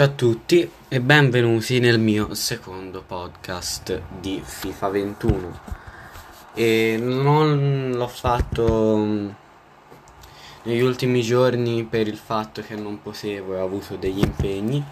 Ciao 0.00 0.08
a 0.08 0.12
tutti 0.12 0.70
e 0.88 1.00
benvenuti 1.02 1.78
nel 1.78 1.98
mio 1.98 2.32
secondo 2.32 3.02
podcast 3.06 4.00
di 4.18 4.40
FIFA 4.42 4.88
21. 4.88 5.60
E 6.54 6.96
non 6.98 7.92
l'ho 7.94 8.08
fatto 8.08 8.96
mm, 8.96 9.28
negli 10.62 10.80
ultimi 10.80 11.20
giorni 11.20 11.84
per 11.84 12.08
il 12.08 12.16
fatto 12.16 12.62
che 12.62 12.76
non 12.76 13.02
potevo 13.02 13.52
e 13.52 13.60
ho 13.60 13.64
avuto 13.66 13.96
degli 13.96 14.20
impegni, 14.20 14.82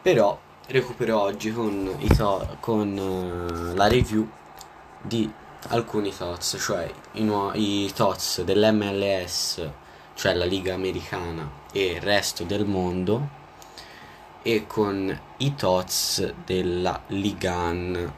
però 0.00 0.40
recupero 0.68 1.20
oggi 1.20 1.52
con, 1.52 1.94
to- 2.16 2.56
con 2.60 2.96
uh, 2.96 3.74
la 3.74 3.86
review 3.86 4.26
di 5.02 5.30
alcuni 5.68 6.10
TOTS, 6.16 6.56
cioè 6.58 6.90
i, 7.12 7.22
nu- 7.22 7.52
i 7.52 7.92
TOTS 7.94 8.44
dell'MLS, 8.44 9.68
cioè 10.14 10.32
la 10.32 10.46
Liga 10.46 10.72
Americana 10.72 11.50
e 11.70 11.84
il 11.96 12.00
resto 12.00 12.44
del 12.44 12.64
mondo 12.64 13.44
e 14.50 14.66
con 14.66 15.20
i 15.36 15.54
TOTS 15.54 16.32
della 16.46 17.02
Ligan. 17.08 18.12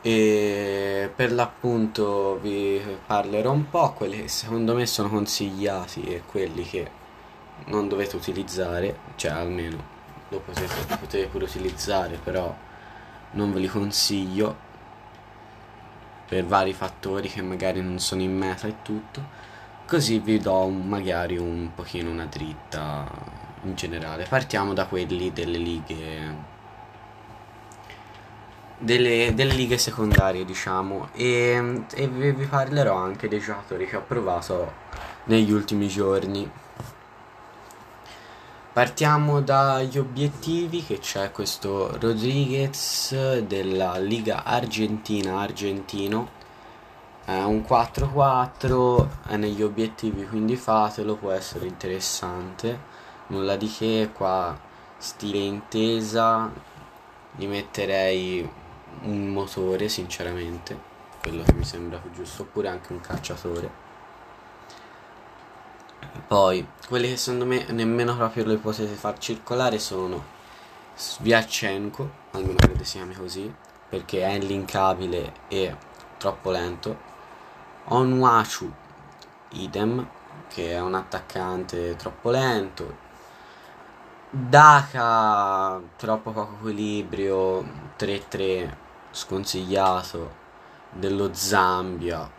E 0.00 1.12
per 1.14 1.32
l'appunto 1.32 2.38
vi 2.40 2.80
parlerò 3.04 3.52
un 3.52 3.68
po' 3.68 3.92
quelli 3.92 4.22
che 4.22 4.28
secondo 4.28 4.74
me 4.74 4.86
sono 4.86 5.10
consigliati 5.10 6.00
e 6.04 6.22
quelli 6.24 6.62
che 6.62 6.90
non 7.66 7.88
dovete 7.88 8.16
utilizzare, 8.16 8.96
cioè 9.16 9.32
almeno 9.32 9.76
lo 10.30 10.38
potete, 10.38 10.72
lo 10.88 10.96
potete 10.96 11.26
pure 11.26 11.44
utilizzare, 11.44 12.16
però 12.16 12.56
non 13.32 13.52
ve 13.52 13.60
li 13.60 13.68
consiglio 13.68 14.56
per 16.26 16.46
vari 16.46 16.72
fattori 16.72 17.28
che 17.28 17.42
magari 17.42 17.82
non 17.82 17.98
sono 17.98 18.22
in 18.22 18.34
meta 18.34 18.66
e 18.66 18.76
tutto 18.80 19.22
così 19.88 20.18
vi 20.18 20.38
do 20.38 20.68
magari 20.68 21.38
un 21.38 21.70
pochino 21.74 22.10
una 22.10 22.26
dritta 22.26 23.06
in 23.62 23.74
generale. 23.74 24.26
Partiamo 24.28 24.74
da 24.74 24.84
quelli 24.84 25.32
delle 25.32 25.56
lighe 25.56 26.56
delle, 28.78 29.32
delle 29.34 29.54
lighe 29.54 29.78
secondarie 29.78 30.44
diciamo. 30.44 31.08
E, 31.14 31.84
e 31.94 32.06
vi, 32.06 32.32
vi 32.32 32.44
parlerò 32.44 32.96
anche 32.96 33.28
dei 33.28 33.40
giocatori 33.40 33.86
che 33.86 33.96
ho 33.96 34.02
provato 34.06 34.72
negli 35.24 35.50
ultimi 35.50 35.88
giorni. 35.88 36.50
Partiamo 38.74 39.40
dagli 39.40 39.98
obiettivi 39.98 40.84
che 40.84 40.98
c'è 40.98 41.32
questo 41.32 41.96
Rodriguez 41.98 43.38
della 43.40 43.96
Liga 43.96 44.44
Argentina 44.44 45.40
argentino 45.40 46.36
è 47.28 47.44
un 47.44 47.62
4-4 47.68 49.26
è 49.26 49.36
negli 49.36 49.62
obiettivi 49.62 50.26
quindi 50.26 50.56
fatelo 50.56 51.16
può 51.16 51.30
essere 51.30 51.66
interessante 51.66 52.80
nulla 53.26 53.54
di 53.56 53.68
che 53.70 54.08
qua 54.14 54.58
stile 54.96 55.36
intesa 55.36 56.50
gli 57.36 57.46
metterei 57.46 58.50
un 59.02 59.28
motore 59.28 59.90
sinceramente 59.90 60.86
quello 61.20 61.42
che 61.42 61.52
mi 61.52 61.64
sembra 61.64 61.98
più 61.98 62.10
giusto 62.12 62.42
oppure 62.42 62.68
anche 62.68 62.94
un 62.94 63.00
cacciatore 63.00 63.70
poi, 66.26 66.66
quelli 66.88 67.08
che 67.08 67.18
secondo 67.18 67.44
me 67.44 67.66
nemmeno 67.68 68.16
proprio 68.16 68.46
le 68.46 68.56
potete 68.56 68.94
far 68.94 69.18
circolare 69.18 69.78
sono 69.78 70.36
Sviaccenko, 70.96 72.10
almeno 72.32 72.56
credo 72.56 72.84
si 72.84 72.96
chiami 72.96 73.14
così, 73.14 73.54
perché 73.88 74.22
è 74.22 74.32
inlinkabile 74.32 75.32
e 75.48 75.76
troppo 76.18 76.50
lento. 76.50 77.07
Onuachu, 77.88 78.72
idem, 79.50 80.08
che 80.48 80.72
è 80.72 80.80
un 80.80 80.94
attaccante 80.94 81.96
troppo 81.96 82.30
lento. 82.30 83.06
Daka, 84.30 85.80
troppo 85.96 86.32
poco 86.32 86.54
equilibrio, 86.54 87.64
3-3, 87.98 88.74
sconsigliato, 89.10 90.46
dello 90.90 91.32
Zambia, 91.32 92.30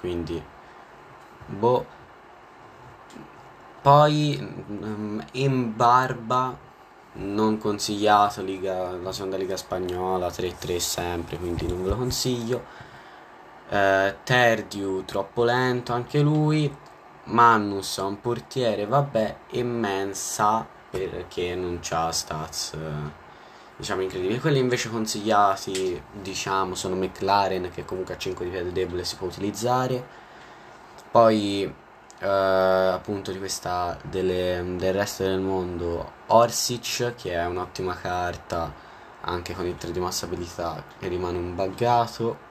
quindi, 0.00 0.42
boh 1.46 1.96
poi 3.86 4.36
um, 4.40 5.24
in 5.34 5.76
barba 5.76 6.58
non 7.12 7.56
consigliato 7.56 8.42
Liga, 8.42 8.90
la 8.90 9.12
seconda 9.12 9.36
Liga 9.36 9.56
spagnola 9.56 10.26
3-3 10.26 10.78
sempre, 10.78 11.38
quindi 11.38 11.68
non 11.68 11.84
ve 11.84 11.90
lo 11.90 11.96
consiglio. 11.96 12.64
Eh, 13.68 14.16
Terdiu 14.24 15.04
troppo 15.04 15.44
lento 15.44 15.92
anche 15.92 16.20
lui. 16.20 16.74
Mannus 17.24 17.98
è 17.98 18.02
un 18.02 18.20
portiere, 18.20 18.86
vabbè, 18.86 19.36
e 19.50 19.62
Mensa 19.64 20.66
perché 20.90 21.54
non 21.56 21.80
c'ha 21.82 22.12
stats 22.12 22.76
diciamo 23.76 24.02
incredibili. 24.02 24.40
Quelli 24.40 24.58
invece 24.58 24.88
consigliati, 24.90 26.00
diciamo, 26.12 26.74
sono 26.74 26.94
McLaren 26.96 27.70
che 27.70 27.84
comunque 27.84 28.14
a 28.14 28.18
5 28.18 28.44
di 28.44 28.50
piede 28.50 28.72
debole 28.72 29.04
si 29.04 29.16
può 29.16 29.26
utilizzare. 29.26 30.04
Poi 31.10 31.64
uh, 32.20 32.24
appunto 32.24 33.32
di 33.32 33.38
questa 33.38 33.96
delle, 34.02 34.62
del 34.76 34.92
resto 34.92 35.22
del 35.22 35.40
mondo 35.40 36.12
Orsic 36.28 37.14
che 37.16 37.32
è 37.32 37.46
un'ottima 37.46 37.94
carta 37.94 38.72
anche 39.20 39.54
con 39.54 39.66
il 39.66 39.76
3 39.76 39.92
di 39.92 40.00
massa 40.00 40.26
abilità 40.26 40.84
che 40.98 41.08
rimane 41.08 41.38
un 41.38 41.54
buggato 41.54 42.45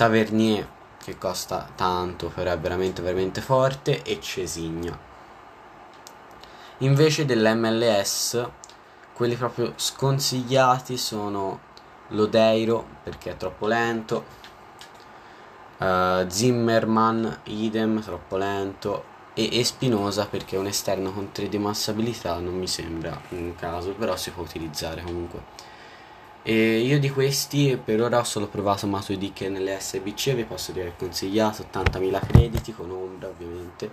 Tavernier 0.00 0.66
che 0.96 1.18
costa 1.18 1.68
tanto 1.74 2.28
però 2.28 2.50
è 2.52 2.58
veramente 2.58 3.02
veramente 3.02 3.42
forte 3.42 4.02
e 4.02 4.18
Cesigna 4.18 4.98
invece 6.78 7.26
dell'MLS 7.26 8.48
quelli 9.12 9.34
proprio 9.34 9.74
sconsigliati 9.76 10.96
sono 10.96 11.60
Lodeiro 12.08 12.86
perché 13.02 13.32
è 13.32 13.36
troppo 13.36 13.66
lento 13.66 14.38
Uh, 15.80 16.28
Zimmerman, 16.28 17.40
idem, 17.44 18.02
troppo 18.02 18.36
lento. 18.36 19.04
E 19.32 19.48
Espinosa 19.58 20.26
perché 20.26 20.58
un 20.58 20.66
esterno 20.66 21.10
con 21.10 21.32
3 21.32 21.48
di 21.48 21.56
massabilità 21.56 22.38
non 22.38 22.58
mi 22.58 22.66
sembra 22.66 23.18
un 23.30 23.54
caso, 23.54 23.92
però 23.92 24.14
si 24.14 24.30
può 24.30 24.42
utilizzare 24.42 25.00
comunque. 25.00 25.42
E 26.42 26.78
io 26.78 26.98
di 26.98 27.10
questi 27.10 27.78
per 27.82 28.00
ora 28.00 28.18
ho 28.18 28.24
solo 28.24 28.46
provato 28.48 28.86
Matuidi 28.86 29.32
che 29.32 29.50
nelle 29.50 29.78
SBC, 29.78 30.32
vi 30.32 30.44
posso 30.44 30.72
dire 30.72 30.94
consigliato 30.96 31.66
80.000 31.70 32.26
crediti 32.26 32.72
con 32.72 32.90
ombra 32.90 33.28
ovviamente. 33.28 33.90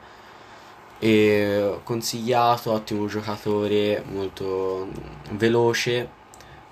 E 1.00 1.80
consigliato, 1.84 2.72
ottimo 2.72 3.06
giocatore, 3.08 4.04
molto 4.10 4.88
veloce, 5.32 6.10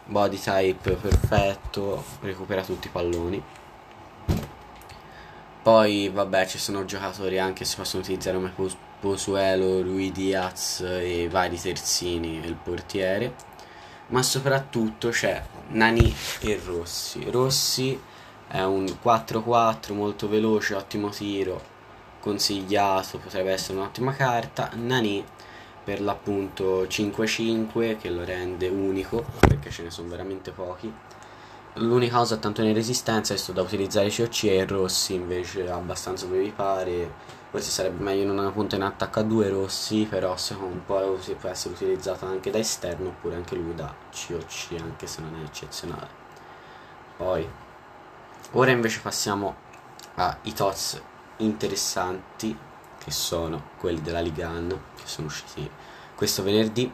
body 0.05 0.39
type 0.39 0.93
perfetto, 0.93 2.03
recupera 2.21 2.63
tutti 2.63 2.87
i 2.87 2.91
palloni. 2.91 3.43
Poi, 5.61 6.09
vabbè, 6.09 6.45
ci 6.45 6.57
sono 6.59 6.85
giocatori 6.85 7.39
anche 7.39 7.59
che 7.59 7.65
si 7.65 7.75
possono 7.75 8.03
utilizzare 8.03 8.37
come 8.37 8.53
Posuelo, 8.99 9.81
Rui 9.81 10.11
Diaz 10.11 10.79
e 10.81 11.27
vari 11.29 11.59
terzini 11.59 12.41
e 12.41 12.47
il 12.47 12.55
portiere. 12.55 13.33
Ma 14.07 14.21
soprattutto 14.21 15.09
c'è 15.09 15.43
Nani 15.69 16.13
e 16.41 16.59
Rossi. 16.63 17.29
Rossi 17.29 17.99
è 18.47 18.61
un 18.61 18.85
4-4 19.03 19.93
molto 19.93 20.29
veloce, 20.29 20.75
ottimo 20.75 21.09
tiro, 21.09 21.61
consigliato, 22.19 23.17
potrebbe 23.17 23.51
essere 23.51 23.77
un'ottima 23.77 24.13
carta. 24.13 24.69
Nani 24.75 25.25
per 25.83 26.01
l'appunto 26.01 26.83
5-5 26.83 27.97
che 27.97 28.09
lo 28.09 28.23
rende 28.23 28.67
unico 28.67 29.23
perché 29.39 29.69
ce 29.69 29.83
ne 29.83 29.91
sono 29.91 30.07
veramente 30.09 30.49
pochi 30.49 30.91
L'unica 31.79 32.19
cosa 32.19 32.37
tanto 32.37 32.61
in 32.61 32.73
resistenza 32.73 33.33
è 33.33 33.51
da 33.51 33.61
utilizzare 33.61 34.09
COC 34.09 34.43
e 34.45 34.65
Rossi 34.65 35.13
invece 35.13 35.69
abbastanza 35.69 36.25
dove 36.25 36.39
vi 36.39 36.51
pare. 36.51 37.11
Forse 37.55 37.71
sarebbe 37.71 38.03
meglio 38.03 38.23
in 38.23 38.31
una 38.31 38.51
punta 38.51 38.75
in 38.75 38.81
attacco 38.81 39.21
a 39.21 39.23
due 39.23 39.47
Rossi, 39.47 40.05
però 40.09 40.35
secondo 40.35 40.73
un 40.73 40.83
po' 40.83 41.17
può 41.39 41.49
essere 41.49 41.73
utilizzato 41.73 42.25
anche 42.25 42.51
da 42.51 42.57
esterno 42.57 43.07
oppure 43.07 43.35
anche 43.35 43.55
lui 43.55 43.73
da 43.73 43.95
COC, 44.11 44.75
anche 44.77 45.07
se 45.07 45.21
non 45.21 45.39
è 45.39 45.45
eccezionale. 45.45 46.09
Poi, 47.15 47.47
ora 48.51 48.71
invece 48.71 48.99
passiamo 48.99 49.55
ai 50.15 50.51
TOTS 50.53 51.01
interessanti, 51.37 52.57
che 52.97 53.11
sono 53.11 53.69
quelli 53.77 54.01
della 54.01 54.19
Ligan, 54.19 54.67
che 54.93 55.05
sono 55.05 55.27
usciti 55.27 55.71
questo 56.13 56.43
venerdì 56.43 56.93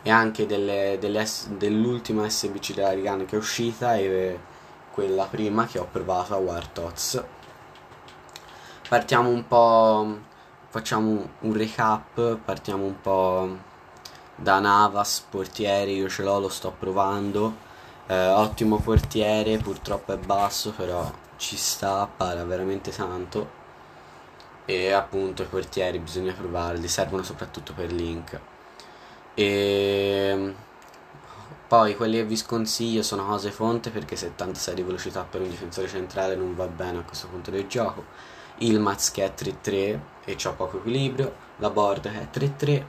e 0.00 0.08
anche 0.10 0.46
delle, 0.46 0.96
delle 0.98 1.28
dell'ultima 1.58 2.26
SBC 2.26 2.72
della 2.72 2.92
Rigan 2.92 3.26
che 3.26 3.36
è 3.36 3.38
uscita 3.38 3.96
e 3.96 4.38
quella 4.92 5.24
prima 5.24 5.66
che 5.66 5.78
ho 5.78 5.86
provato 5.92 6.32
a 6.32 6.38
War 6.38 6.66
Tots. 6.68 7.22
Partiamo 8.90 9.28
un 9.28 9.46
po', 9.46 10.18
facciamo 10.68 11.30
un 11.42 11.52
recap, 11.52 12.38
partiamo 12.38 12.84
un 12.84 13.00
po' 13.00 13.56
da 14.34 14.58
Navas, 14.58 15.24
portiere, 15.30 15.92
io 15.92 16.08
ce 16.08 16.24
l'ho, 16.24 16.40
lo 16.40 16.48
sto 16.48 16.72
provando. 16.76 17.54
Eh, 18.06 18.26
ottimo 18.30 18.78
portiere, 18.80 19.58
purtroppo 19.58 20.12
è 20.12 20.18
basso, 20.18 20.72
però 20.72 21.08
ci 21.36 21.56
sta, 21.56 22.08
para 22.08 22.44
veramente 22.44 22.90
tanto. 22.90 23.58
e 24.64 24.92
appunto 24.92 25.42
i 25.42 25.46
portieri 25.46 25.98
bisogna 25.98 26.32
provarli, 26.32 26.88
servono 26.88 27.22
soprattutto 27.22 27.72
per 27.74 27.92
link. 27.92 28.40
E 29.34 30.54
poi 31.68 31.94
quelli 31.96 32.16
che 32.16 32.24
vi 32.24 32.36
sconsiglio 32.36 33.02
sono 33.02 33.26
cose 33.26 33.50
fonte 33.52 33.90
perché 33.90 34.16
76 34.16 34.74
di 34.74 34.82
velocità 34.82 35.22
per 35.22 35.40
un 35.40 35.48
difensore 35.48 35.88
centrale 35.88 36.34
non 36.34 36.54
va 36.56 36.66
bene 36.66 36.98
a 36.98 37.02
questo 37.02 37.28
punto 37.28 37.50
del 37.50 37.66
gioco. 37.68 38.04
Il 38.62 38.78
Maz 38.78 39.10
che 39.10 39.24
è 39.24 39.32
3-3 39.34 39.98
e 40.24 40.36
ha 40.42 40.50
poco 40.50 40.78
equilibrio, 40.78 41.34
la 41.56 41.70
board 41.70 42.10
che 42.10 42.20
è 42.20 42.28
3-3. 42.30 42.84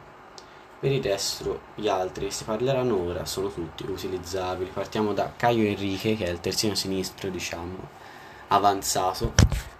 Per 0.81 0.91
il 0.91 1.03
resto 1.03 1.61
gli 1.75 1.87
altri 1.87 2.31
si 2.31 2.43
parleranno 2.43 2.97
ora 2.97 3.25
sono 3.25 3.49
tutti 3.49 3.85
utilizzabili. 3.85 4.69
Partiamo 4.69 5.13
da 5.13 5.31
Caio 5.35 5.65
Enrique 5.65 6.15
che 6.15 6.25
è 6.25 6.29
il 6.29 6.39
terzino 6.39 6.75
sinistro 6.75 7.29
diciamo 7.29 7.99
avanzato 8.47 9.33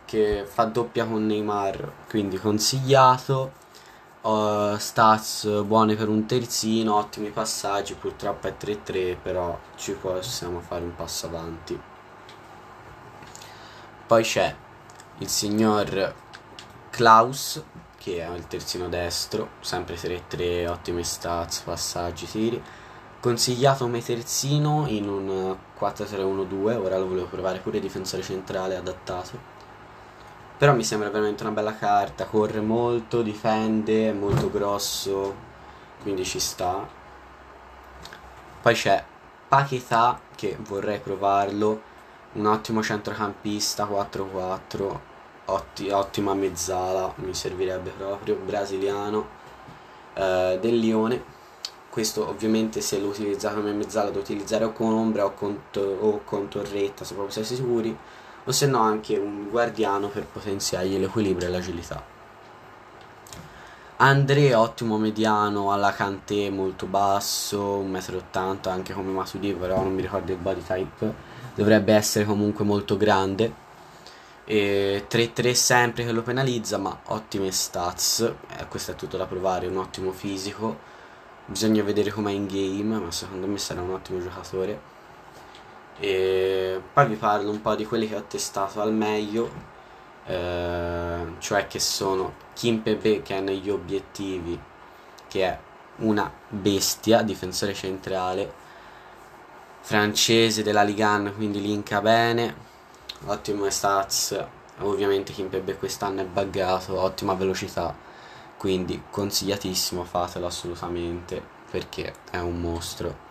che 0.06 0.46
fa 0.46 0.66
doppia 0.66 1.06
con 1.06 1.26
Neymar, 1.26 1.92
quindi 2.08 2.38
consigliato. 2.38 3.60
Uh, 4.22 4.78
stats 4.78 5.64
buone 5.64 5.96
per 5.96 6.08
un 6.08 6.26
terzino, 6.26 6.96
ottimi 6.96 7.32
passaggi, 7.32 7.96
purtroppo 7.96 8.48
è 8.48 8.56
3-3, 8.58 9.18
però 9.22 9.58
ci 9.76 9.94
possiamo 9.94 10.60
fare 10.60 10.84
un 10.84 10.96
passo 10.96 11.26
avanti. 11.26 11.82
Poi 14.06 14.24
c'è 14.24 14.56
il 15.22 15.30
signor 15.30 16.14
Klaus, 16.92 17.64
che 17.98 18.20
è 18.24 18.30
il 18.36 18.46
terzino 18.48 18.90
destro, 18.90 19.52
sempre 19.62 19.96
3-3, 19.96 20.68
ottime 20.68 21.04
stats, 21.04 21.62
passaggi, 21.62 22.26
tiri. 22.30 22.62
Consigliato 23.20 23.86
come 23.86 24.04
terzino 24.04 24.86
in 24.88 25.08
un 25.08 25.56
4-3-1-2, 25.80 26.76
ora 26.76 26.98
lo 26.98 27.08
volevo 27.08 27.28
provare 27.28 27.60
pure 27.60 27.80
difensore 27.80 28.22
centrale 28.22 28.76
adattato 28.76 29.60
però 30.62 30.76
mi 30.76 30.84
sembra 30.84 31.10
veramente 31.10 31.42
una 31.42 31.54
bella 31.54 31.76
carta, 31.76 32.26
corre 32.28 32.62
molto, 32.62 33.24
difende, 33.24 34.10
è 34.10 34.14
molto 34.14 34.52
grosso, 34.52 35.34
quindi 36.04 36.24
ci 36.24 36.40
sta. 36.40 36.88
Poi 38.62 38.74
c'è 38.76 39.04
Paquetá, 39.48 40.20
che 40.36 40.56
vorrei 40.60 41.00
provarlo, 41.00 41.82
un 42.34 42.46
ottimo 42.46 42.84
centrocampista 42.84 43.88
4-4, 43.88 45.00
otti, 45.46 45.90
ottima 45.90 46.34
mezzala, 46.34 47.14
mi 47.18 47.34
servirebbe 47.34 47.92
proprio, 47.92 48.36
brasiliano, 48.36 49.28
eh, 50.14 50.58
del 50.62 50.78
Lione. 50.78 51.40
Questo 51.90 52.28
ovviamente 52.28 52.80
se 52.82 53.00
lo 53.00 53.08
utilizzate 53.08 53.56
come 53.56 53.74
mezzala 53.74 54.12
da 54.12 54.20
utilizzare 54.20 54.64
o 54.64 54.72
con 54.72 54.94
ombra 54.94 55.26
o 55.26 55.34
con, 55.34 55.62
o 55.76 56.22
con 56.24 56.48
torretta, 56.48 57.04
se 57.04 57.14
proprio 57.14 57.34
siete 57.34 57.56
sicuri 57.56 57.98
o 58.44 58.52
se 58.52 58.66
no 58.66 58.80
anche 58.80 59.18
un 59.18 59.50
guardiano 59.50 60.08
per 60.08 60.26
potenziargli 60.26 60.98
l'equilibrio 60.98 61.48
e 61.48 61.52
l'agilità. 61.52 62.04
André 63.98 64.56
ottimo 64.56 64.98
mediano 64.98 65.72
alla 65.72 65.92
Kanté 65.92 66.50
molto 66.50 66.88
basso, 66.88 67.80
1,80 67.82 68.24
m 68.32 68.60
anche 68.70 68.94
come 68.94 69.12
Masudi, 69.12 69.54
però 69.54 69.84
non 69.84 69.94
mi 69.94 70.02
ricordo 70.02 70.32
il 70.32 70.40
body 70.40 70.64
type, 70.66 71.14
dovrebbe 71.54 71.94
essere 71.94 72.26
comunque 72.26 72.66
molto 72.66 72.98
grande. 72.98 73.70
3-3 74.48 75.54
sempre 75.54 76.04
che 76.04 76.12
lo 76.12 76.22
penalizza, 76.22 76.78
ma 76.78 77.00
ottime 77.08 77.52
stats, 77.52 78.34
eh, 78.58 78.68
questo 78.68 78.92
è 78.92 78.96
tutto 78.96 79.18
da 79.18 79.26
provare, 79.26 79.68
un 79.68 79.78
ottimo 79.78 80.12
fisico, 80.12 80.80
bisogna 81.46 81.84
vedere 81.84 82.12
com'è 82.12 82.32
in 82.32 82.48
game, 82.48 82.98
ma 82.98 83.12
secondo 83.12 83.48
me 83.48 83.58
sarà 83.58 83.82
un 83.82 83.92
ottimo 83.92 84.20
giocatore. 84.20 84.90
E 86.00 86.82
poi 86.94 87.08
vi 87.08 87.16
parlo 87.16 87.52
un 87.52 87.62
po' 87.62 87.76
di 87.76 87.86
quelli 87.86 88.08
che 88.08 88.16
ho 88.16 88.24
testato 88.24 88.82
al 88.82 88.94
meglio, 88.94 89.52
eh, 90.26 91.26
cioè 91.40 91.68
che 91.68 91.80
sono 91.80 92.34
Kim 92.54 92.80
Pepe 92.80 93.22
che 93.22 93.38
è 93.38 93.42
negli 93.42 93.70
obiettivi, 93.70 94.60
che 95.28 95.44
è 95.44 95.60
una 95.98 96.32
bestia, 96.50 97.22
difensore 97.22 97.74
centrale, 97.74 98.52
francese 99.82 100.64
della 100.64 100.84
Ligan, 100.84 101.34
quindi 101.36 101.62
linka 101.62 102.02
bene, 102.02 102.70
ottime 103.26 103.70
stats, 103.70 104.46
ovviamente 104.80 105.34
Kim 105.34 105.48
Pepe 105.48 105.78
quest'anno 105.78 106.22
è 106.22 106.26
buggato, 106.26 107.00
ottima 107.00 107.34
velocità, 107.34 107.96
quindi 108.58 109.04
consigliatissimo, 109.10 110.04
fatelo 110.04 110.48
assolutamente 110.48 111.42
perché 111.70 112.14
è 112.32 112.40
un 112.40 112.60
mostro. 112.60 113.30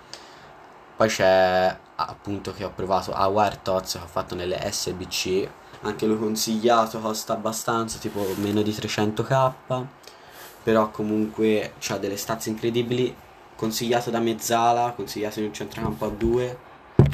Poi 0.97 1.09
c'è 1.09 1.77
appunto 1.97 2.53
che 2.53 2.65
ho 2.65 2.73
provato 2.75 3.13
a 3.13 3.27
Wiretoz 3.27 3.93
che 3.93 3.99
ho 3.99 4.07
fatto 4.07 4.35
nelle 4.35 4.71
SBC 4.71 5.49
anche 5.83 6.07
lui 6.07 6.19
consigliato 6.19 6.99
costa 6.99 7.33
abbastanza 7.33 7.99
tipo 7.99 8.27
meno 8.37 8.61
di 8.61 8.71
300k 8.71 9.87
però 10.63 10.91
comunque 10.91 11.73
ha 11.89 11.97
delle 11.97 12.17
stats 12.17 12.47
incredibili. 12.47 13.15
Consigliato 13.57 14.11
da 14.11 14.21
mezzala 14.21 14.93
consigliato 14.93 15.39
in 15.41 15.47
un 15.47 15.55
centrocampo 15.55 16.07
a 16.07 16.09
2 16.09 16.59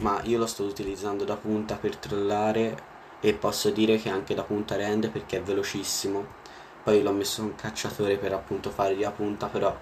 ma 0.02 0.20
io 0.24 0.38
lo 0.38 0.46
sto 0.46 0.64
utilizzando 0.64 1.24
da 1.24 1.36
punta 1.36 1.76
per 1.76 1.96
trollare 1.96 2.94
e 3.20 3.34
posso 3.34 3.70
dire 3.70 3.96
che 3.96 4.08
anche 4.08 4.34
da 4.34 4.42
punta 4.42 4.76
rende 4.76 5.08
perché 5.08 5.38
è 5.38 5.42
velocissimo 5.42 6.44
poi 6.82 7.02
l'ho 7.02 7.12
messo 7.12 7.42
un 7.42 7.54
cacciatore 7.54 8.16
per 8.16 8.32
appunto 8.32 8.70
fargli 8.70 9.04
a 9.04 9.10
punta 9.10 9.46
però 9.46 9.74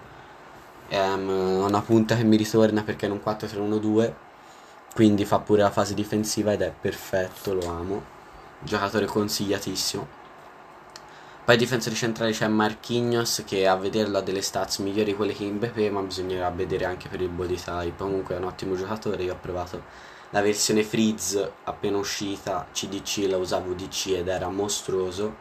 è 0.87 0.99
um, 0.99 1.29
una 1.65 1.81
punta 1.81 2.15
che 2.15 2.23
mi 2.23 2.37
ritorna 2.37 2.83
perché 2.83 3.07
è 3.07 3.09
un 3.09 3.21
4-3-1-2 3.23 4.13
quindi 4.95 5.25
fa 5.25 5.39
pure 5.39 5.61
la 5.61 5.71
fase 5.71 5.93
difensiva 5.93 6.53
ed 6.53 6.61
è 6.61 6.71
perfetto, 6.71 7.53
lo 7.53 7.67
amo. 7.67 8.01
Giocatore 8.59 9.05
consigliatissimo. 9.05 10.07
Poi 11.45 11.57
difensore 11.57 11.93
centrale 11.93 12.31
c'è 12.31 12.47
Marquinhos 12.47 13.43
che 13.45 13.67
a 13.67 13.75
vederlo 13.75 14.17
ha 14.17 14.21
delle 14.21 14.41
stats 14.41 14.79
migliori 14.79 15.11
di 15.11 15.15
quelle 15.15 15.31
che 15.31 15.43
in 15.43 15.59
BP, 15.59 15.91
ma 15.91 16.01
bisognerà 16.01 16.49
vedere 16.49 16.85
anche 16.85 17.07
per 17.07 17.21
il 17.21 17.29
body 17.29 17.53
type. 17.53 17.93
Comunque 17.97 18.33
è 18.33 18.39
un 18.39 18.45
ottimo 18.45 18.75
giocatore, 18.75 19.21
io 19.21 19.33
ho 19.33 19.37
provato 19.39 19.83
la 20.31 20.41
versione 20.41 20.81
Freeze 20.81 21.53
appena 21.65 21.97
uscita, 21.97 22.65
CDC, 22.73 23.27
la 23.29 23.37
usavo 23.37 23.73
DC 23.73 24.07
ed 24.17 24.27
era 24.27 24.49
mostruoso. 24.49 25.35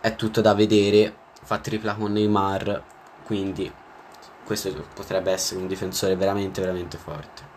È 0.00 0.16
tutto 0.16 0.40
da 0.40 0.54
vedere, 0.54 1.14
fa 1.42 1.58
tripla 1.58 1.94
con 1.94 2.12
Neymar, 2.12 2.82
quindi 3.22 3.70
questo 4.46 4.72
potrebbe 4.94 5.30
essere 5.30 5.60
un 5.60 5.66
difensore 5.66 6.16
veramente 6.16 6.62
veramente 6.62 6.96
forte. 6.96 7.50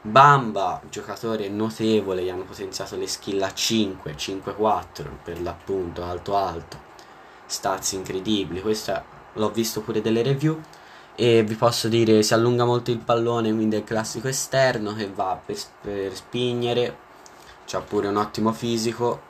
Bamba, 0.00 0.82
giocatore 0.90 1.48
notevole, 1.48 2.24
gli 2.24 2.28
hanno 2.28 2.42
potenziato 2.42 2.96
le 2.96 3.06
skill 3.06 3.40
a 3.42 3.54
5, 3.54 4.16
5-4 4.16 5.06
per 5.22 5.40
l'appunto, 5.40 6.02
alto 6.02 6.36
alto, 6.36 6.87
stats 7.48 7.92
incredibili, 7.92 8.60
questo 8.60 9.02
l'ho 9.32 9.50
visto 9.50 9.80
pure 9.80 10.00
delle 10.00 10.22
review. 10.22 10.60
E 11.16 11.42
vi 11.42 11.56
posso 11.56 11.88
dire 11.88 12.22
si 12.22 12.32
allunga 12.32 12.64
molto 12.64 12.92
il 12.92 12.98
pallone, 12.98 13.52
quindi 13.52 13.74
è 13.74 13.78
il 13.80 13.84
classico 13.84 14.28
esterno 14.28 14.94
che 14.94 15.10
va 15.12 15.40
per, 15.44 15.56
per 15.80 16.14
spignere, 16.14 16.96
c'ha 17.66 17.80
pure 17.80 18.06
un 18.06 18.16
ottimo 18.16 18.52
fisico, 18.52 19.20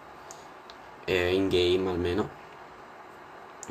eh, 1.04 1.34
in 1.34 1.48
game 1.48 1.88
almeno. 1.88 2.36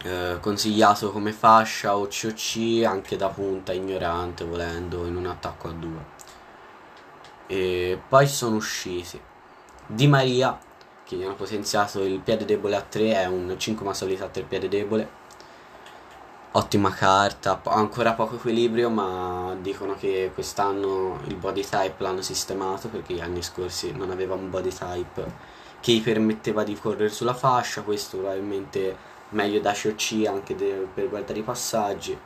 Eh, 0.03 0.37
consigliato 0.41 1.11
come 1.11 1.31
fascia 1.31 1.95
o 1.97 2.07
COC 2.07 2.83
anche 2.85 3.15
da 3.17 3.29
punta 3.29 3.73
ignorante 3.73 4.43
volendo 4.45 5.05
in 5.05 5.15
un 5.15 5.25
attacco 5.25 5.69
a 5.69 5.71
2 5.71 6.17
e 7.47 7.99
poi 8.07 8.27
sono 8.27 8.57
usciti 8.57 9.19
Di 9.87 10.05
Maria 10.07 10.59
gli 11.15 11.23
hanno 11.23 11.35
potenziato 11.35 12.03
il 12.03 12.19
piede 12.19 12.45
debole 12.45 12.75
a 12.75 12.81
3 12.81 13.13
è 13.13 13.25
un 13.25 13.55
5 13.57 13.85
ma 13.85 13.93
solita 13.93 14.27
per 14.27 14.45
piede 14.45 14.67
debole. 14.67 15.25
Ottima 16.51 16.91
carta 16.91 17.61
ancora 17.65 18.13
poco 18.13 18.35
equilibrio 18.35 18.89
ma 18.89 19.55
dicono 19.61 19.95
che 19.95 20.31
quest'anno 20.33 21.19
il 21.27 21.35
body 21.35 21.61
type 21.61 21.95
l'hanno 21.97 22.21
sistemato 22.21 22.87
perché 22.89 23.13
gli 23.13 23.21
anni 23.21 23.43
scorsi 23.43 23.91
non 23.91 24.11
aveva 24.11 24.33
un 24.33 24.49
body 24.49 24.69
type 24.69 25.31
che 25.79 25.91
gli 25.93 26.01
permetteva 26.01 26.63
di 26.63 26.75
correre 26.75 27.09
sulla 27.09 27.35
fascia 27.35 27.83
questo 27.83 28.17
probabilmente 28.17 28.95
meglio 29.29 29.59
da 29.59 29.73
SHOC 29.73 30.25
anche 30.25 30.55
per 30.55 31.09
guardare 31.09 31.39
i 31.39 31.43
passaggi. 31.43 32.17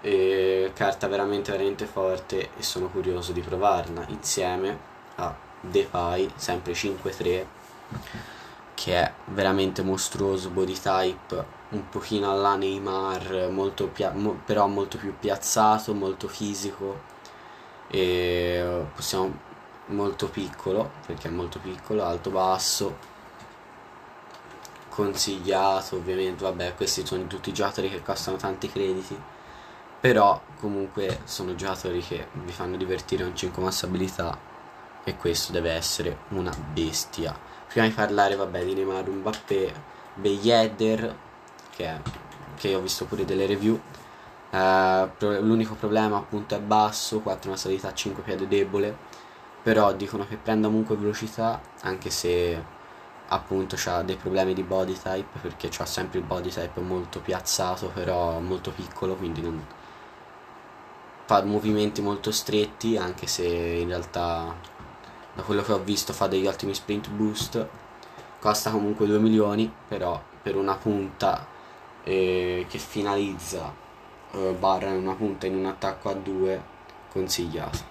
E 0.00 0.72
carta 0.74 1.06
veramente 1.06 1.52
veramente 1.52 1.86
forte 1.86 2.50
e 2.56 2.62
sono 2.62 2.88
curioso 2.88 3.32
di 3.32 3.40
provarla 3.40 4.04
insieme 4.08 4.76
a 5.16 5.32
Depay 5.60 6.30
sempre 6.34 6.72
5-3 6.72 7.44
che 8.74 8.94
è 8.94 9.12
veramente 9.26 9.82
mostruoso 9.82 10.50
body 10.50 10.78
type 10.78 11.44
un 11.70 11.88
pochino 11.88 12.30
alla 12.30 12.56
Neymar 12.56 13.48
molto 13.50 13.90
mo 14.14 14.40
però 14.44 14.66
molto 14.66 14.98
più 14.98 15.14
piazzato 15.18 15.94
molto 15.94 16.28
fisico 16.28 17.10
e 17.88 18.84
possiamo 18.94 19.50
molto 19.86 20.28
piccolo 20.28 20.90
perché 21.06 21.28
è 21.28 21.30
molto 21.30 21.58
piccolo 21.58 22.04
alto 22.04 22.30
basso 22.30 23.10
consigliato 24.88 25.96
ovviamente 25.96 26.42
vabbè 26.44 26.74
questi 26.74 27.06
sono 27.06 27.26
tutti 27.26 27.52
giocatori 27.52 27.88
che 27.88 28.02
costano 28.02 28.36
tanti 28.36 28.68
crediti 28.68 29.18
però 30.00 30.40
comunque 30.58 31.20
sono 31.24 31.54
giocatori 31.54 32.00
che 32.00 32.26
vi 32.32 32.52
fanno 32.52 32.76
divertire 32.76 33.24
con 33.24 33.36
5 33.36 33.62
massabilità 33.62 34.50
e 35.04 35.16
questo 35.16 35.52
deve 35.52 35.72
essere 35.72 36.18
una 36.28 36.52
bestia. 36.72 37.36
Prima 37.68 37.86
di 37.86 37.92
parlare 37.92 38.36
vabbè 38.36 38.64
di 38.64 38.74
Neymar 38.74 39.08
Mbappé 39.08 39.72
Beyedder 40.14 41.16
che, 41.70 42.00
che 42.56 42.74
ho 42.74 42.80
visto 42.80 43.06
pure 43.06 43.24
delle 43.24 43.46
review 43.46 43.80
Uh, 44.52 45.08
l'unico 45.40 45.72
problema 45.76 46.18
appunto 46.18 46.54
è 46.54 46.60
basso, 46.60 47.20
4 47.20 47.48
una 47.48 47.56
salita 47.56 47.88
a 47.88 47.94
5 47.94 48.22
piede 48.22 48.46
debole, 48.46 48.94
però 49.62 49.94
dicono 49.94 50.26
che 50.26 50.36
prenda 50.36 50.66
comunque 50.66 50.94
velocità 50.94 51.58
anche 51.80 52.10
se 52.10 52.62
appunto 53.28 53.76
ha 53.86 54.02
dei 54.02 54.16
problemi 54.16 54.52
di 54.52 54.62
body 54.62 54.92
type 54.92 55.38
perché 55.40 55.70
ha 55.78 55.86
sempre 55.86 56.18
il 56.18 56.24
body 56.26 56.50
type 56.50 56.80
molto 56.80 57.20
piazzato 57.20 57.88
però 57.88 58.38
molto 58.40 58.72
piccolo 58.72 59.14
quindi 59.14 59.40
non 59.40 59.64
fa 61.24 61.42
movimenti 61.44 62.02
molto 62.02 62.30
stretti 62.30 62.98
anche 62.98 63.26
se 63.26 63.46
in 63.46 63.88
realtà 63.88 64.54
da 65.34 65.42
quello 65.42 65.62
che 65.62 65.72
ho 65.72 65.78
visto 65.78 66.12
fa 66.12 66.26
degli 66.26 66.46
ottimi 66.46 66.74
sprint 66.74 67.08
boost. 67.10 67.66
Costa 68.38 68.70
comunque 68.70 69.06
2 69.06 69.18
milioni 69.18 69.72
però 69.88 70.20
per 70.42 70.56
una 70.56 70.74
punta 70.74 71.46
eh, 72.02 72.66
che 72.68 72.78
finalizza 72.78 73.72
eh, 74.32 74.54
barra 74.58 74.90
in 74.90 74.96
una 74.96 75.14
punta 75.14 75.46
in 75.46 75.54
un 75.54 75.66
attacco 75.66 76.08
a 76.10 76.14
2 76.14 76.62
consigliato. 77.10 77.90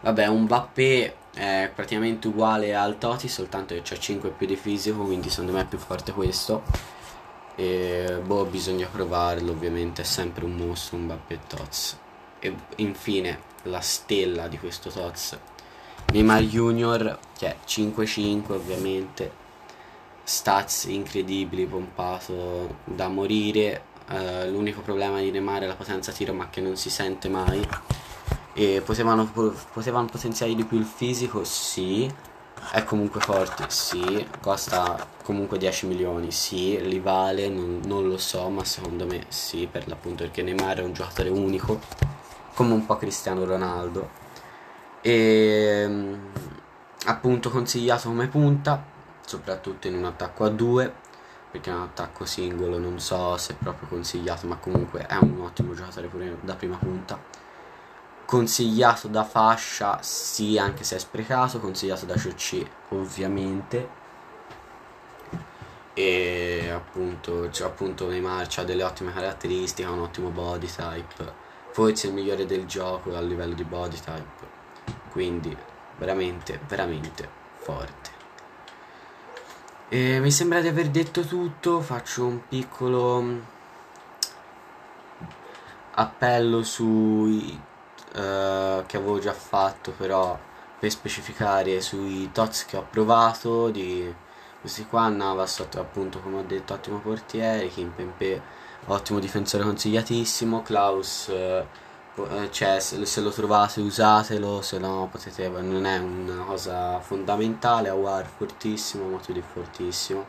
Vabbè 0.00 0.26
un 0.26 0.42
Mbappé 0.42 1.16
è 1.34 1.70
praticamente 1.74 2.28
uguale 2.28 2.74
al 2.74 2.96
Toti 2.96 3.28
soltanto 3.28 3.74
che 3.74 3.82
c'ha 3.82 3.98
5 3.98 4.30
più 4.30 4.46
di 4.46 4.56
fisico 4.56 5.04
quindi 5.04 5.28
secondo 5.28 5.52
me 5.52 5.60
è 5.62 5.66
più 5.66 5.78
forte 5.78 6.12
questo. 6.12 6.62
E 7.54 8.20
boh 8.24 8.44
bisogna 8.44 8.86
provarlo 8.86 9.52
ovviamente 9.52 10.02
è 10.02 10.04
sempre 10.04 10.44
un 10.44 10.54
mostro 10.56 10.96
un 10.96 11.04
Mbappé 11.04 11.40
Tots. 11.46 11.98
E 12.38 12.54
infine 12.76 13.40
la 13.62 13.80
stella 13.80 14.48
di 14.48 14.58
questo 14.58 14.90
Tots 14.90 15.38
Neymar 16.12 16.42
Junior 16.42 17.18
che 17.36 17.48
è 17.48 17.56
5-5 17.66 18.52
ovviamente. 18.52 19.44
Stats 20.22 20.84
incredibili 20.84 21.66
pompato 21.66 22.76
da 22.84 23.08
morire. 23.08 23.94
Uh, 24.08 24.48
l'unico 24.50 24.82
problema 24.82 25.18
di 25.18 25.30
Neymar 25.30 25.62
è 25.62 25.66
la 25.66 25.74
potenza 25.74 26.12
tiro 26.12 26.32
ma 26.32 26.48
che 26.48 26.60
non 26.60 26.76
si 26.76 26.90
sente 26.90 27.28
mai. 27.28 27.66
E 28.54 28.80
potevano, 28.84 29.30
potevano 29.72 30.06
potenziare 30.06 30.54
di 30.54 30.64
più 30.64 30.78
il 30.78 30.84
fisico? 30.84 31.44
Sì. 31.44 32.10
È 32.72 32.82
comunque 32.84 33.20
forte? 33.20 33.66
Sì. 33.68 34.26
Costa 34.40 35.06
comunque 35.22 35.58
10 35.58 35.86
milioni? 35.86 36.30
Sì. 36.30 36.80
Li 36.80 37.00
vale 37.00 37.48
non, 37.48 37.80
non 37.84 38.08
lo 38.08 38.16
so 38.16 38.48
ma 38.48 38.64
secondo 38.64 39.06
me 39.06 39.26
sì 39.28 39.68
per 39.70 39.86
l'appunto 39.88 40.22
perché 40.24 40.42
Neymar 40.42 40.78
è 40.78 40.82
un 40.82 40.92
giocatore 40.92 41.28
unico 41.28 41.80
come 42.54 42.72
un 42.72 42.86
po' 42.86 42.96
Cristiano 42.96 43.44
Ronaldo 43.44 44.24
e 45.06 45.82
ehm, 45.84 46.18
appunto 47.06 47.48
consigliato 47.48 48.08
come 48.08 48.26
punta 48.26 48.82
soprattutto 49.24 49.86
in 49.86 49.94
un 49.94 50.04
attacco 50.04 50.42
a 50.42 50.48
due 50.48 50.92
perché 51.48 51.70
è 51.70 51.74
un 51.74 51.82
attacco 51.82 52.24
singolo 52.24 52.76
non 52.78 52.98
so 52.98 53.36
se 53.36 53.52
è 53.52 53.56
proprio 53.56 53.86
consigliato 53.86 54.48
ma 54.48 54.56
comunque 54.56 55.06
è 55.06 55.16
un 55.20 55.40
ottimo 55.42 55.74
giocatore 55.74 56.08
pure 56.08 56.36
da 56.40 56.56
prima 56.56 56.76
punta. 56.76 57.18
Consigliato 58.24 59.06
da 59.06 59.22
fascia 59.22 60.00
sì 60.02 60.58
anche 60.58 60.82
se 60.82 60.96
è 60.96 60.98
sprecato 60.98 61.60
consigliato 61.60 62.04
da 62.04 62.14
CC 62.14 62.66
ovviamente. 62.88 64.04
E 65.94 66.68
appunto, 66.74 67.48
cioè, 67.50 67.68
appunto 67.68 68.08
Neymar 68.08 68.48
ha 68.56 68.64
delle 68.64 68.82
ottime 68.82 69.12
caratteristiche 69.12 69.88
ha 69.88 69.92
un 69.92 70.00
ottimo 70.00 70.30
body 70.30 70.66
type. 70.66 71.32
Forse 71.70 72.08
il 72.08 72.12
migliore 72.12 72.44
del 72.44 72.66
gioco 72.66 73.16
a 73.16 73.20
livello 73.20 73.54
di 73.54 73.64
body 73.64 73.96
type 73.96 74.55
quindi 75.10 75.56
veramente 75.98 76.60
veramente 76.66 77.28
forte. 77.56 78.10
E 79.88 80.18
mi 80.20 80.30
sembra 80.30 80.60
di 80.60 80.68
aver 80.68 80.88
detto 80.88 81.22
tutto. 81.22 81.80
Faccio 81.80 82.26
un 82.26 82.46
piccolo 82.48 83.20
mm, 83.20 83.38
appello 85.92 86.62
sui 86.62 87.58
uh, 88.14 88.84
che 88.86 88.96
avevo 88.96 89.18
già 89.18 89.32
fatto 89.32 89.92
però 89.92 90.38
per 90.78 90.90
specificare 90.90 91.80
sui 91.80 92.30
tots 92.32 92.66
che 92.66 92.76
ho 92.76 92.86
provato 92.88 93.70
di 93.70 94.12
questi 94.60 94.86
qua. 94.86 95.08
Navas 95.08 95.64
appunto 95.76 96.20
come 96.20 96.38
ho 96.38 96.42
detto 96.42 96.74
ottimo 96.74 96.98
portiere 96.98 97.68
Kim 97.68 97.90
Pempe 97.90 98.42
ottimo 98.86 99.18
difensore 99.18 99.64
consigliatissimo 99.64 100.62
Klaus 100.62 101.28
eh, 101.28 101.34
eh, 101.34 101.66
cioè 102.50 102.80
se, 102.80 103.20
lo 103.20 103.30
trovate 103.30 103.80
usatelo 103.80 104.62
se 104.62 104.78
no 104.78 105.06
potete 105.10 105.48
non 105.48 105.84
è 105.84 105.98
una 105.98 106.44
cosa 106.44 106.98
fondamentale 107.00 107.90
Awar 107.90 108.26
fortissimo 108.26 109.08
Matuidi 109.08 109.42
fortissimo. 109.42 110.24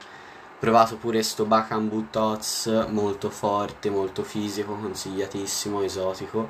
Provato 0.60 0.98
pure 0.98 1.24
sto 1.24 1.46
Bakambu 1.46 2.10
Tots 2.10 2.88
molto 2.89 3.29
forte 3.29 3.89
molto 3.89 4.24
fisico 4.24 4.75
consigliatissimo 4.75 5.82
esotico. 5.82 6.50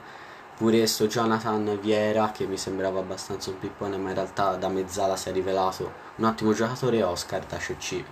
Pure 0.55 0.87
sto 0.87 1.05
Jonathan 1.05 1.77
Viera 1.79 2.31
che 2.31 2.47
mi 2.47 2.57
sembrava 2.57 2.99
abbastanza 2.99 3.51
un 3.51 3.59
pippone 3.59 3.97
ma 3.97 4.09
in 4.09 4.15
realtà 4.15 4.55
da 4.55 4.69
mezzala 4.69 5.15
si 5.15 5.29
è 5.29 5.31
rivelato 5.31 5.91
un 6.15 6.25
ottimo 6.25 6.53
giocatore 6.53 7.03
Oscar 7.03 7.45
CC 7.45 8.03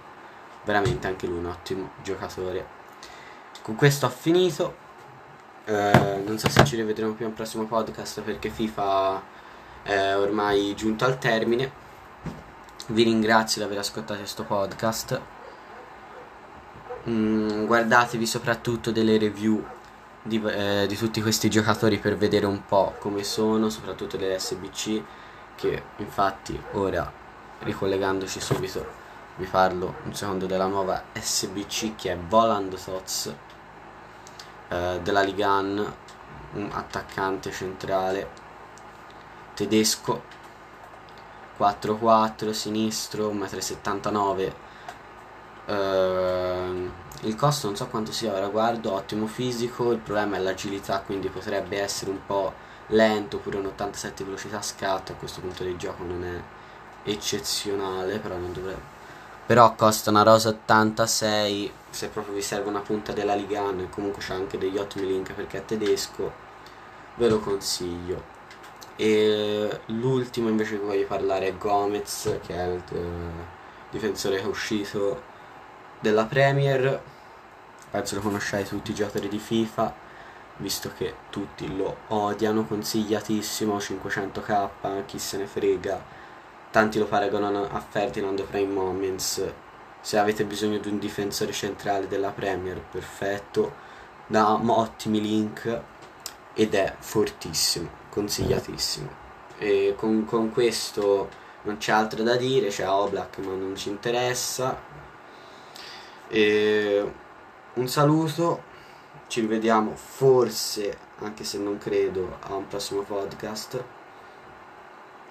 veramente 0.65 1.07
anche 1.07 1.27
lui 1.27 1.37
un 1.37 1.45
ottimo 1.45 1.91
giocatore. 2.03 2.83
Con 3.61 3.75
questo 3.75 4.07
ho 4.07 4.09
finito 4.09 4.83
eh, 5.65 6.21
non 6.23 6.37
so 6.37 6.47
se 6.49 6.63
ci 6.63 6.75
rivedremo 6.75 7.13
più 7.13 7.25
al 7.25 7.31
prossimo 7.31 7.65
podcast 7.65 8.21
perché 8.21 8.49
FIFA 8.49 9.21
è 9.81 10.15
ormai 10.15 10.75
giunto 10.75 11.05
al 11.05 11.17
termine. 11.17 11.83
Vi 12.87 13.03
ringrazio 13.03 13.61
di 13.61 13.67
aver 13.67 13.79
ascoltato 13.79 14.19
questo 14.19 14.43
podcast. 14.43 15.19
Mm, 17.09 17.65
guardatevi 17.65 18.25
soprattutto 18.25 18.91
delle 18.91 19.17
review 19.17 19.63
di, 20.21 20.41
eh, 20.43 20.85
di, 20.87 20.95
tutti 20.95 21.21
questi 21.21 21.49
giocatori 21.49 21.99
per 21.99 22.17
vedere 22.17 22.47
un 22.47 22.65
po' 22.65 22.95
come 22.97 23.23
sono 23.23 23.69
soprattutto 23.69 24.17
delle 24.17 24.39
SBC 24.39 25.03
che 25.53 25.83
infatti 25.97 26.59
ora 26.71 27.11
ricollegandoci 27.59 28.41
subito 28.41 29.03
vi 29.35 29.45
parlo 29.45 29.97
un 30.05 30.15
secondo 30.15 30.47
della 30.47 30.65
nuova 30.65 31.03
SBC 31.13 31.95
che 31.95 32.13
è 32.13 32.17
Voland 32.17 32.75
Tots 32.83 33.33
eh, 34.69 34.99
della 35.01 35.21
Ligan, 35.21 35.93
un 36.53 36.69
attaccante 36.71 37.51
centrale 37.51 38.43
tedesco, 39.53 40.23
4-4, 41.57 42.51
sinistro, 42.51 43.31
1,79 43.31 44.11
m. 44.11 44.53
Eh, 45.67 46.91
il 47.21 47.35
costo 47.35 47.67
non 47.67 47.75
so 47.75 47.87
quanto 47.87 48.11
sia, 48.11 48.33
ora 48.33 48.47
guardo, 48.49 48.93
ottimo 48.93 49.25
fisico, 49.25 49.91
il 49.91 49.97
problema 49.99 50.37
è 50.37 50.39
l'agilità, 50.39 50.99
quindi 51.01 51.29
potrebbe 51.29 51.79
essere 51.79 52.11
un 52.11 52.19
po' 52.25 52.53
lento, 52.87 53.39
pure 53.39 53.57
un 53.57 53.65
87 53.67 54.23
velocità 54.23 54.61
scatto, 54.61 55.13
a 55.13 55.15
questo 55.15 55.41
punto 55.41 55.63
di 55.63 55.75
gioco 55.77 56.03
non 56.03 56.23
è 56.23 57.09
eccezionale, 57.09 58.19
però 58.19 58.37
non 58.37 58.53
dovrebbe 58.53 58.94
però 59.45 59.75
costa 59.75 60.09
una 60.09 60.23
rosa 60.23 60.49
86 60.49 61.71
se 61.89 62.09
proprio 62.09 62.33
vi 62.33 62.41
serve 62.41 62.67
una 62.67 62.81
punta 62.81 63.13
della 63.13 63.35
Ligan 63.35 63.79
e 63.79 63.89
comunque 63.89 64.21
c'ha 64.21 64.33
anche 64.33 64.57
degli 64.57 64.77
ottimi 64.77 65.07
link 65.07 65.31
perché 65.33 65.59
è 65.59 65.65
tedesco 65.65 66.43
ve 67.15 67.29
lo 67.29 67.39
consiglio. 67.39 68.33
E 68.97 69.81
l'ultimo 69.87 70.49
invece 70.49 70.77
che 70.77 70.85
voglio 70.85 71.05
parlare 71.05 71.47
è 71.47 71.57
Gomez 71.57 72.37
che 72.45 72.53
è 72.53 72.65
il 72.67 72.83
uh, 72.91 73.43
difensore 73.89 74.37
che 74.37 74.43
è 74.43 74.47
uscito 74.47 75.21
della 75.99 76.25
Premier. 76.25 77.01
Penso 77.91 78.15
lo 78.15 78.21
conosciate 78.21 78.65
tutti 78.65 78.91
i 78.91 78.93
giocatori 78.93 79.29
di 79.29 79.39
FIFA 79.39 80.03
visto 80.57 80.91
che 80.95 81.13
tutti 81.29 81.75
lo 81.75 81.97
odiano 82.07 82.65
consigliatissimo 82.65 83.77
500k 83.77 85.05
chi 85.05 85.19
se 85.19 85.37
ne 85.37 85.47
frega 85.47 86.14
Tanti 86.75 86.99
lo 86.99 87.05
paragonano 87.05 87.69
a 87.71 87.79
Ferdinand 87.79 88.43
Prime 88.43 88.73
Moments. 88.73 89.41
Se 90.01 90.17
avete 90.17 90.43
bisogno 90.43 90.77
di 90.77 90.89
un 90.89 90.99
difensore 90.99 91.53
centrale 91.53 92.05
della 92.09 92.31
Premier, 92.31 92.81
perfetto. 92.81 93.73
Da 94.27 94.59
ottimi 94.61 95.21
link 95.21 95.81
ed 96.53 96.73
è 96.73 96.93
fortissimo, 96.99 97.87
consigliatissimo. 98.09 99.09
E 99.57 99.93
con, 99.95 100.25
con 100.25 100.51
questo 100.51 101.29
non 101.61 101.77
c'è 101.77 101.93
altro 101.93 102.23
da 102.23 102.35
dire, 102.35 102.67
c'è 102.67 102.85
Oblak 102.85 103.37
ma 103.37 103.53
non 103.53 103.77
ci 103.77 103.87
interessa. 103.87 104.77
E 106.27 107.11
un 107.75 107.87
saluto, 107.87 108.63
ci 109.27 109.39
rivediamo 109.39 109.95
forse, 109.95 110.97
anche 111.19 111.45
se 111.45 111.57
non 111.57 111.77
credo, 111.77 112.37
a 112.41 112.53
un 112.53 112.67
prossimo 112.67 113.03
podcast. 113.03 113.81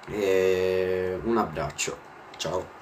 E 0.09 1.19
un 1.25 1.39
abbraccio, 1.39 1.97
ciao. 2.37 2.74